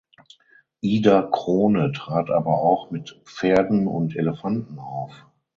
[0.81, 5.13] Ida Krone trat aber auch mit Pferden und Elefanten auf.